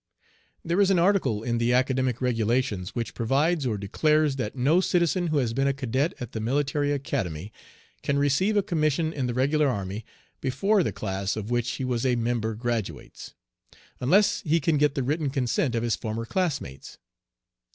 There 0.65 0.81
is 0.81 0.89
an 0.89 0.97
article 0.97 1.43
in 1.43 1.59
the 1.59 1.73
academic 1.73 2.21
regulations 2.21 2.95
which 2.95 3.13
provides 3.13 3.67
or 3.67 3.77
declares 3.77 4.35
that 4.37 4.55
no 4.55 4.81
citizen 4.81 5.27
who 5.27 5.37
has 5.37 5.53
been 5.53 5.67
a 5.67 5.73
cadet 5.75 6.15
at 6.19 6.31
the 6.31 6.39
Military 6.39 6.91
Academy 6.91 7.53
can 8.01 8.17
receive 8.17 8.57
a 8.57 8.63
commission 8.63 9.13
in 9.13 9.27
the 9.27 9.35
regular 9.35 9.67
army 9.67 10.03
before 10.39 10.81
the 10.81 10.91
class 10.91 11.35
of 11.35 11.51
which 11.51 11.69
he 11.73 11.85
was 11.85 12.03
a 12.03 12.15
member 12.15 12.55
graduates, 12.55 13.35
unless 13.99 14.41
he 14.41 14.59
can 14.59 14.79
get 14.79 14.95
the 14.95 15.03
written 15.03 15.29
consent 15.29 15.75
of 15.75 15.83
his 15.83 15.95
former 15.95 16.25
classmates. 16.25 16.97